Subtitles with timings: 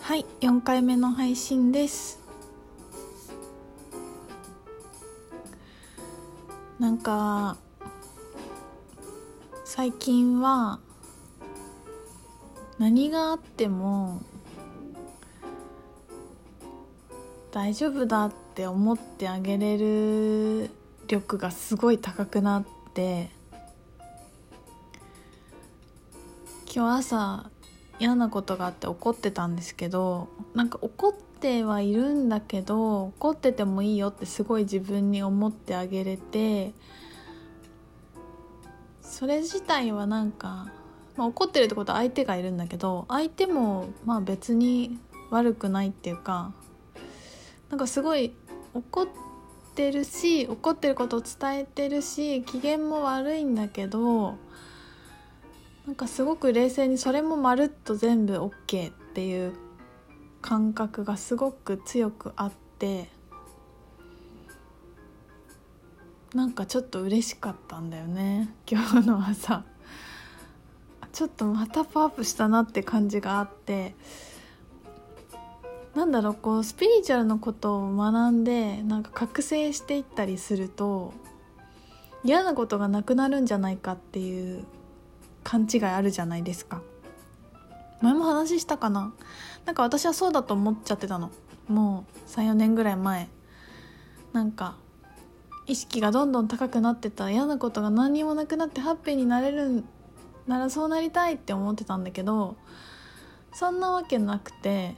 [0.00, 2.18] はい4回目の配信です。
[6.80, 7.56] なんか
[9.64, 10.80] 最近は
[12.78, 14.22] 何があっても
[17.52, 20.70] 大丈夫だって思ってあげれる
[21.06, 22.64] 力がすごい高くなっ
[22.94, 23.30] て
[26.74, 27.50] 今日朝
[28.00, 36.72] 嫌なことがあって怒ってたんですけどなんか怒ってはいるんだけど怒っててもいいよってすごい自分に思ってあげれて
[39.02, 40.68] それ自体はなんか、
[41.16, 44.98] まあ、怒ってるってことは相手がいるんだけど相手もまあ別に
[45.30, 46.52] 悪くないっていうか
[47.68, 48.32] なんかすごい
[48.72, 49.08] 怒っ
[49.74, 54.36] てるし怒ってることを伝えてるし機嫌も悪いんだけど
[55.90, 59.54] なんかすごく冷静にそれもまるっと全部 OK っていう
[60.40, 63.10] 感覚がすごく強くあって
[66.32, 69.64] なんかちょっと嬉しかったんだよね今日の朝。
[71.12, 73.96] ちょっとまたパワーアップしたなって感じがあって
[75.96, 81.12] なんだろうこうスピリチュアルのことを学んでなんか覚醒していったりすると
[82.22, 84.64] 嫌なことがなくなるんじゃないかっていう
[85.50, 86.80] 勘違いあるじゃないですか。
[88.00, 89.12] 前も話したかな。
[89.64, 91.32] なんか私はそうだと思っちゃってたの。
[91.66, 93.28] もう34年ぐらい前。
[94.32, 94.76] なんか
[95.66, 97.30] 意識がどんどん高くなってた。
[97.32, 99.82] 嫌なことが何にもなくなってハッピーになれる
[100.46, 102.56] ならそうなりたいって思ってたんだけど
[103.52, 104.96] そんなわけなくて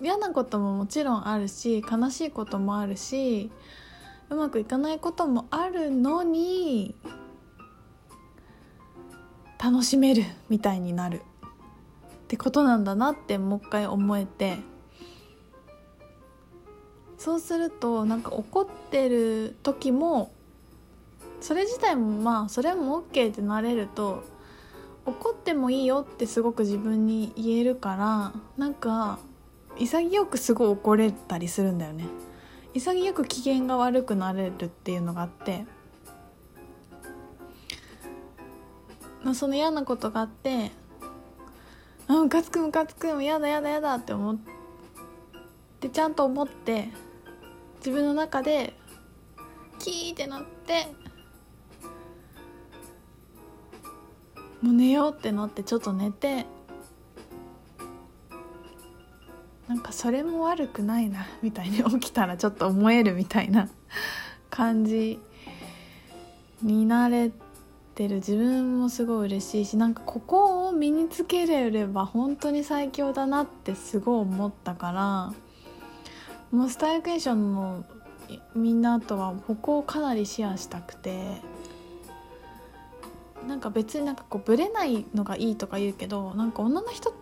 [0.00, 3.50] 嫌なことももちろんあるし悲しいこともあるし
[4.30, 6.94] うまくいかないこともあるのに
[9.62, 11.20] 楽しめるみたいになる。
[11.20, 11.20] っ
[12.28, 14.58] てことなんだなってもう一回思えて。
[17.18, 20.30] そうするとなんか怒ってる時も
[21.40, 24.22] それ自体もまあそれも OK ってなれると
[25.04, 29.18] 怒ってもいいよってすごく自分に言えるからなんか
[29.78, 32.04] 潔くすごい怒れたりするんだよね。
[32.74, 35.66] 潔く機嫌が悪くなれるっていうのがあって
[39.28, 40.70] まあ、その嫌なことがあって
[42.06, 44.38] あムカつくムカつくやだやだやだって思っ
[45.80, 46.88] てちゃんと思って
[47.80, 48.72] 自分の中で
[49.78, 50.86] キーってなって
[54.62, 56.46] もう寝ようってなってちょっと寝て
[59.68, 63.68] なんかそれも悪くないなみたいに起きたらちょっと思えるみたいな
[64.48, 65.20] 感じ
[66.62, 67.47] になれて。
[67.98, 77.84] てる自分もすごい嬉しいしなんかここを身につけれれば本当に最強だなってすごい思ったからもうスタイルクエーションの
[78.54, 81.42] みんなとはここをかなりシェアしたくて
[83.48, 87.18] なんか別になんかこうブレないのがいいとか言うけどなんか女の人って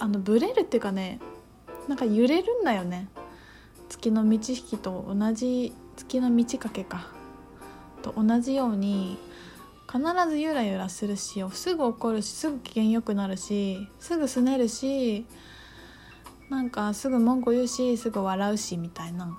[0.00, 1.18] あのブレるっていうかね
[1.88, 3.08] なんか揺れるんだよね。
[3.88, 7.08] 月の満ち引きと同じ月の満ち欠けか
[8.02, 9.18] と同じように
[9.94, 15.24] 必ずゆらゆらするしすぐ怒るしすぐ機嫌よくなるしすぐすねるし
[16.50, 19.38] なんかすぐ文句言うしすぐ笑うしみたいな。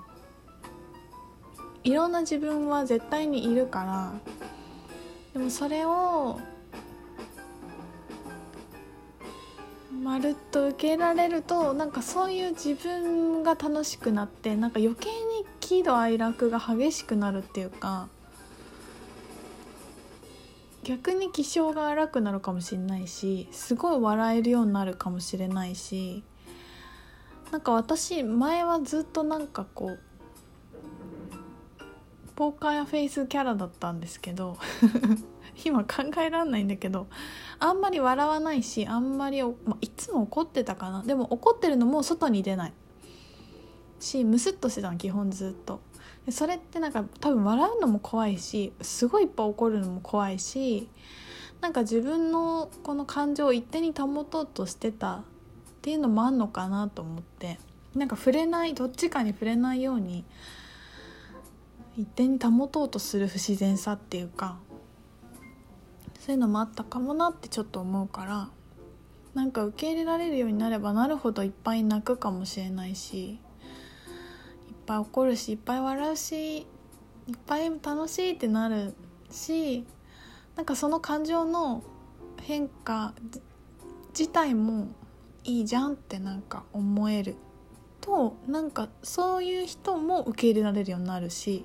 [1.84, 4.12] いろんな自分は絶対にいるから
[5.34, 6.40] でもそれを
[10.02, 18.08] まるっと受け入れられるとなんかそういう自分が楽しくなってなんか余計に喜怒哀楽が激しくなるっていうか
[20.86, 26.22] 逆に気性が荒くなるかもしれないしすごい笑えるようになるかもしれないし
[27.50, 29.98] なんか私前はずっとなんかこう
[32.36, 34.58] ポーカーやフェイスキャラだったんですけど
[35.66, 37.08] 今考えられないんだけど
[37.58, 41.02] あんまり笑わないしあんまり、まあ、いつも怒ってたかな。
[41.02, 42.72] でも怒ってるのも外に出ない
[43.98, 45.80] しムスッとしてたの基本ずっと。
[46.30, 50.88] それってなんか多分笑うのも怖いしすごいいっぱい怒るのも怖いし
[51.60, 55.22] なんか自分のこの感情を一定に保とうとしてたっ
[55.82, 57.58] ていうのもあんのかなと思って。
[57.96, 60.24] なんか触れないどっちかに触れないように
[61.96, 64.58] 一定に保とうとする不自然さっていうか
[66.20, 68.50] そういうのもあったかもなってちょっと思うから
[69.32, 73.38] なんか受け入れられるようになればなるほどいっぱい泣くかもしれないし
[74.86, 76.64] ぱい怒るしいっぱい笑うしいっ
[77.46, 78.94] ぱい楽しいってなる
[79.30, 79.84] し
[80.54, 81.82] なんかその感情の
[82.40, 83.12] 変化
[84.18, 84.88] 自体も
[85.44, 87.36] いいじゃんってなんか思える
[88.00, 91.64] となんかそういう人も受け入れられるようになるし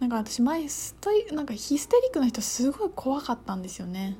[0.00, 4.16] なんか私前ストイなんかヒステリックな人すごい怖かったんですよね。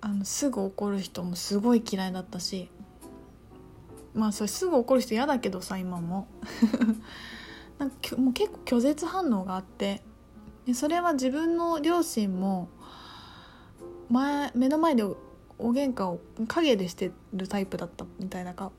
[0.00, 2.68] あのすぐ怒る人もすごい嫌いだったし
[4.16, 6.26] まあそれすぐ怒る人嫌だけどさ今も。
[7.78, 10.02] なんかもう結構拒絶反応があって。
[10.66, 12.68] でそれは自分の両親も
[14.10, 15.16] 前目の前でお
[15.58, 18.72] 喧嘩を陰でしてるタイプだったみたいなか。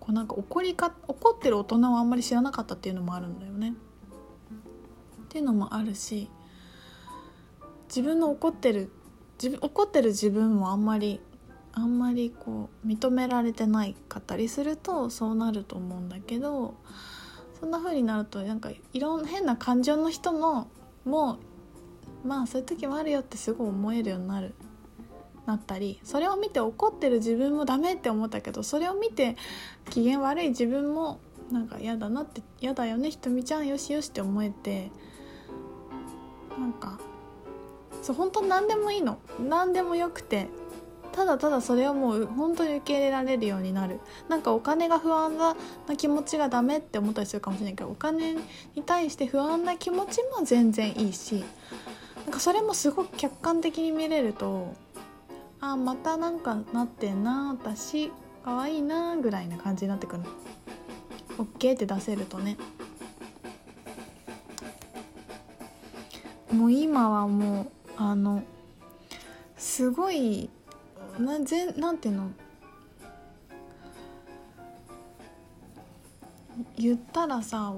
[0.00, 3.74] こうなんか怒りか怒ってる大人はあんまり知らなかったっていうのもあるんだよね。
[5.24, 6.28] っていうのもあるし
[7.88, 8.90] 自分の怒ってる
[9.42, 11.20] 自分怒ってる自分もあんまり
[11.74, 16.74] あんまりこう認められてないかったりするとそうなると思うんだけど
[17.58, 20.68] そんな風になるとなんかいろんな変な感情の人の
[21.04, 21.38] も
[22.24, 24.54] うまあそういう時もあるよってすごい思えるようになる
[25.46, 29.36] なったりそれを見て怒ってる自分もダメって思ったけどそれを見て
[29.90, 31.18] 機嫌悪い自分も
[31.50, 34.90] なんか嫌だなって嫌だよねひとみちゃんよしよしって思えて
[36.58, 36.98] なんか
[38.02, 39.18] そう本当何でもいいの。
[39.38, 40.48] 何でもよくて
[41.12, 44.00] ただただそれをもう本当に受け入れられるようになる。
[44.28, 45.54] なんかお金が不安な
[45.96, 51.44] 気持ちがダメって思ったりするかもしれないけどお金に対して不安な気持ちも全然いいし
[52.24, 54.74] なんかそれもすごく客観的に見れると
[55.60, 58.10] あまたなんかなってんな私
[58.44, 60.22] 可愛いなぐらいな感じになってくる。
[61.38, 62.56] OK って出せるとね。
[66.52, 68.42] もう今はもうあの
[69.56, 70.50] すごい
[71.18, 72.30] なぜなんていうの？
[76.76, 77.74] 言ったらさ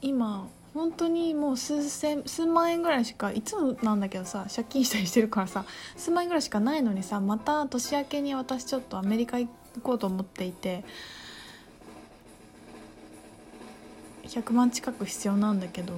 [0.00, 5.64] 今本当にもう数千数万円ぐらいしかいつもなんだけどさ借金したりしてるからさ
[5.96, 9.48] 数万円ぐらいしかないのにさまた年明けに私ちょっとアメリカ行
[9.82, 10.84] こうと思っていて
[14.24, 15.92] 100万近く必要なんだけど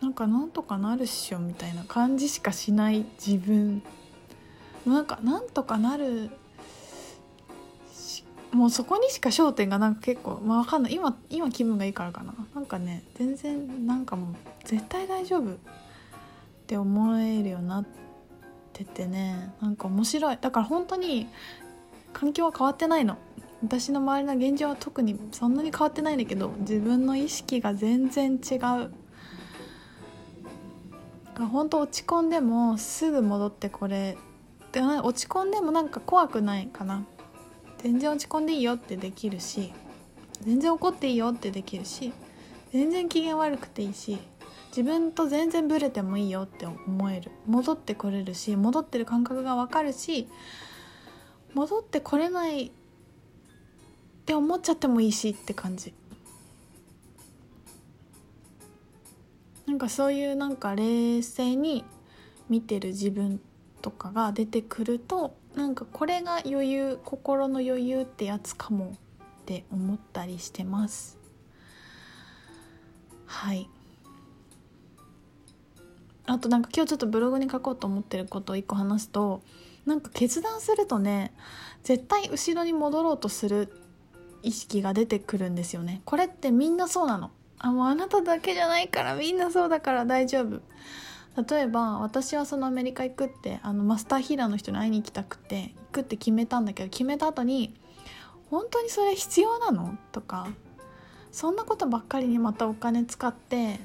[0.00, 3.82] なんかなんとかなるっしょみたいな感じしかしない自分。
[4.86, 6.30] なんかなんとかなる
[8.52, 10.94] もうそこにしか焦点がなんか結構まあ分かんない。
[10.94, 12.32] 今今気分がいいからかな。
[12.54, 14.34] なんかね全然なんかもう
[14.64, 15.56] 絶対大丈夫っ
[16.66, 17.84] て思えるようになっ
[18.72, 19.52] ててね。
[19.60, 20.38] なんか面白い。
[20.40, 21.26] だから本当に
[22.12, 23.18] 環境は変わってないの。
[23.62, 28.92] 私の周りの現状は特にそんなに変わってないんだけど自分の意識が全然違う。
[31.38, 34.16] 本当落ち込んでもすぐ戻ってこれ
[34.80, 37.04] 落ち込んでもなんか怖くないかな。
[37.78, 39.72] 全然落ち込んでいいよってできるし
[40.42, 42.12] 全然怒っていいよってできるし
[42.72, 44.18] 全然機嫌悪くていいし
[44.70, 47.30] 自分と全然ブレてもいいよって思える。
[47.46, 50.28] 戻ってこれるし戻ってる感覚が分かるし
[51.54, 52.70] 戻ってこれないっ
[54.26, 55.94] て思っちゃってもいいしって感じ。
[59.66, 61.84] なんかそういうなんか冷静に
[62.48, 63.40] 見てる自分
[63.86, 68.96] とかが出てくるとなんかこれが余裕心の余裕ってやつかも
[69.42, 71.16] って思ったりしてます。
[73.26, 73.70] はい。
[76.26, 79.40] あとなんか今日ちょっとブログに書こうと思ってることを一個話すと
[79.86, 81.32] なんか決断するとね
[81.84, 83.72] 絶対後ろに戻ろうとする
[84.42, 86.02] 意識が出てくるんですよね。
[86.04, 87.30] これってみんなそうなの。
[87.60, 90.60] あもうあなただけじゃないからみんなそうだから大丈夫。
[91.48, 97.74] 例えば私はそのアメリカ行くってあのマスターヒーラーの人に会いに行きたくて行くって決めたんだけど決めた後に
[98.50, 100.48] 「本当にそれ必要なの?」とか
[101.32, 103.80] 「そんなことばっかりにまたお金使って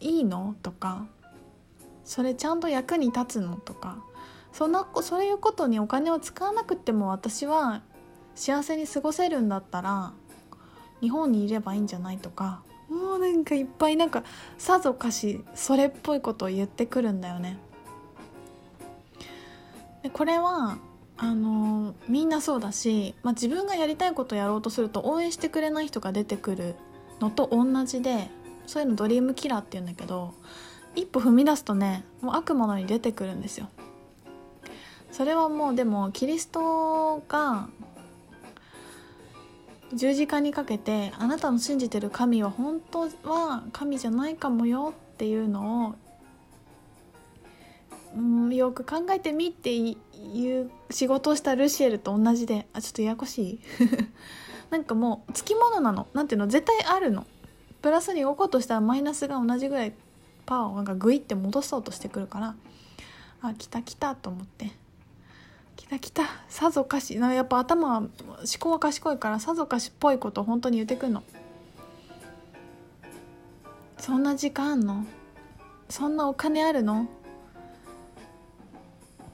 [0.00, 1.06] いいの?」とか
[2.04, 3.98] 「それちゃんと役に立つの?」とか
[4.52, 7.82] そんなそういうことにお金を使わなくても私は
[8.34, 10.12] 幸せに過ごせるんだったら
[11.00, 12.18] 日本にいればいいんじゃない？
[12.18, 14.24] とかもうなんかいっぱいなんか
[14.58, 17.58] さぞかしそれっぽいことを言ってくるんだよね。
[20.02, 20.78] でこれは
[21.16, 26.74] あのみんなそうだし、まあ、自分がやりたいことをやろうとすると応援してくれない人が出てくる
[27.20, 28.28] のと同じで
[28.66, 30.34] そういうのドリームキラーって言うんだけど
[30.96, 33.68] 一歩踏み出すとねもう悪魔のに出てくるんですよ。
[35.10, 37.68] それはもうでもキリストが
[39.92, 45.94] 十字架にかけてあなたの信じてる神は本当は神じゃないかもよっていうのを、
[48.16, 53.60] うん、よく考えてみっていう仕事をしたルシエルと同じであちょっとややこしい。
[54.70, 56.08] なんかもうつきものなの。
[56.14, 56.48] なんていうの？
[56.48, 57.26] 絶対あるの。
[57.82, 59.92] プラスに動こうとしたらマイナスが同じぐらい
[60.46, 62.56] パワーをなんかグイって戻そうとしてくるから。
[63.42, 64.72] あ来た来たと思って。
[65.84, 66.22] 来た来た。
[66.48, 67.18] さぞかし。
[67.18, 68.10] なやっぱ頭は思
[68.58, 71.22] 考は賢いからさぞかしっぽいこと本当に言ってくんの。
[73.98, 75.04] そんな時間あんの？
[75.90, 77.06] そんなお金あるの？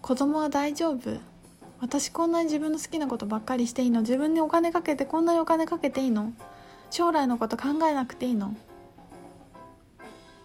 [0.03, 1.21] 子供は大丈夫？
[1.81, 4.01] 私こんなに自分の好きなことばっかりしていいの？
[4.01, 6.33] 自分にお金かけてこんなにお金かけていいの？
[6.91, 8.57] 将来のこと考えなくていいの？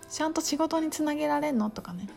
[0.07, 1.71] ちゃんと仕事につなげられんの？
[1.71, 2.07] とかね。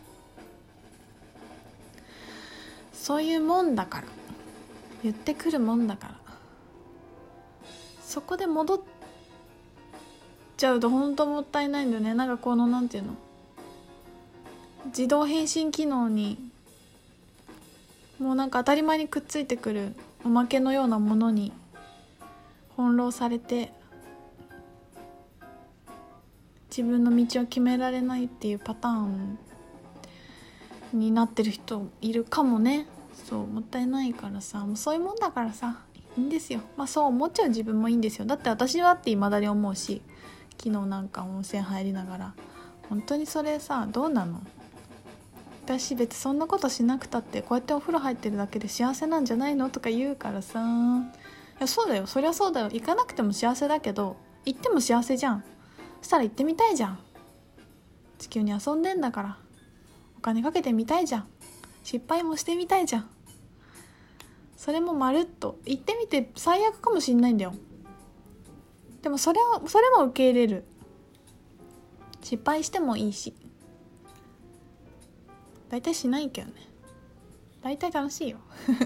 [3.09, 4.07] そういうもんだから。
[5.01, 6.13] 言ってくるもんだから。
[8.03, 8.79] そこで戻っ
[10.57, 12.13] ちゃうと本当もったいないんだよね。
[12.13, 13.15] なんかこのなんていうの。
[14.85, 16.37] 自動返信機能に
[18.19, 21.51] もうなんか当たり前にくっついてくるおまけのようなものに
[22.77, 23.73] 翻弄されて
[26.69, 29.39] 自分の道を決められないっていうパターン
[30.93, 32.85] になってる人いるかもね。
[33.27, 35.81] そうもったいないからさもうそういうもんだからさ
[36.17, 36.61] いいんですよ。
[36.77, 38.25] まあそう思っちゃう自分もいいんですよ。
[38.25, 40.01] だって私はって未だに思うし
[40.57, 42.33] 昨日なんか温泉入りながら。
[42.89, 44.41] 本当にそれさどうなの？
[45.65, 49.69] 私別にそんなことしなくたってこうやってお風呂入ってるだけで幸せなんじゃないの？
[49.69, 50.59] とか言うからさ。
[50.59, 52.07] いやそうだよ。
[52.07, 52.69] そりゃそうだよ。
[52.71, 55.43] 行かなくても幸せだけど行っても幸せじゃん。
[56.01, 56.99] そしたら行ってみたいじゃん。
[58.17, 59.37] 地球に遊んでんだから。
[60.17, 61.27] お金かけてみたいじゃん。
[61.83, 63.09] 失敗もしてみたいじゃん。
[64.57, 65.57] それもまるっと。
[65.65, 67.53] 言ってみて最悪かもしんないんだよ。
[69.01, 70.65] でもそれはそれも受け入れる。
[72.21, 73.33] 失敗してもいいし。
[75.69, 76.53] 大体しないけどね。
[77.61, 78.37] 大体楽しいよ。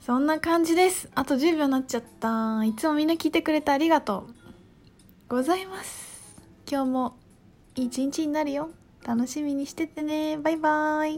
[0.00, 1.10] そんな感じです。
[1.14, 2.64] あと10秒になっちゃった。
[2.64, 4.34] いつもみんな聞いてくれてありがとう。
[5.28, 6.08] ございます。
[6.70, 7.16] 今日も
[7.74, 8.70] いい一日になるよ。
[9.08, 10.36] 楽しみにしててね。
[10.36, 11.06] バイバイ。